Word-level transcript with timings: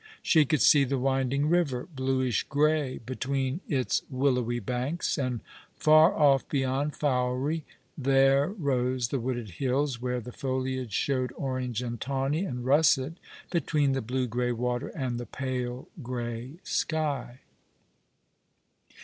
She 0.23 0.45
'could 0.45 0.61
see 0.63 0.83
the 0.83 0.97
winding 0.97 1.47
river, 1.47 1.87
bluish 1.95 2.41
grey, 2.41 2.97
between 3.05 3.61
its 3.67 4.01
willowy 4.09 4.57
banks, 4.59 5.15
and 5.15 5.41
far 5.75 6.15
off 6.17 6.49
beyond 6.49 6.95
Fowey 6.95 7.65
there 7.95 8.47
rose 8.49 9.09
the 9.09 9.19
wooded 9.19 9.51
hills, 9.61 10.01
where 10.01 10.19
the 10.19 10.31
foliage 10.31 10.91
showed 10.91 11.31
orange 11.37 11.83
and 11.83 12.01
tawny 12.01 12.45
and 12.45 12.65
russet 12.65 13.19
between 13.51 13.91
the 13.91 14.01
blue 14.01 14.25
grey 14.25 14.51
water 14.51 14.87
and 14.87 15.19
the 15.19 15.27
pale 15.27 15.87
grey 16.01 16.53
sky. 16.63 17.41